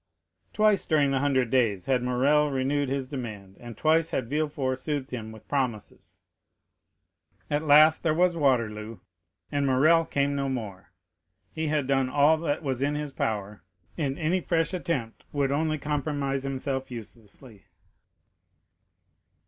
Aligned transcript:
Twice 0.51 0.87
during 0.87 1.11
the 1.11 1.19
Hundred 1.19 1.51
Days 1.51 1.85
had 1.85 2.01
Morrel 2.01 2.49
renewed 2.49 2.89
his 2.89 3.07
demand, 3.07 3.55
and 3.59 3.77
twice 3.77 4.09
had 4.09 4.31
Villefort 4.31 4.79
soothed 4.79 5.11
him 5.11 5.31
with 5.31 5.47
promises. 5.47 6.23
At 7.51 7.65
last 7.67 8.01
there 8.01 8.11
was 8.15 8.35
Waterloo, 8.35 8.97
and 9.51 9.67
Morrel 9.67 10.05
came 10.05 10.35
no 10.35 10.49
more; 10.49 10.91
he 11.51 11.67
had 11.67 11.85
done 11.85 12.09
all 12.09 12.35
that 12.37 12.63
was 12.63 12.81
in 12.81 12.95
his 12.95 13.11
power, 13.11 13.61
and 13.95 14.17
any 14.17 14.41
fresh 14.41 14.73
attempt 14.73 15.23
would 15.31 15.51
only 15.51 15.77
compromise 15.77 16.41
himself 16.41 16.89
uselessly. 16.89 17.65